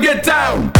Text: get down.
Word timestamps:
get 0.00 0.24
down. 0.24 0.79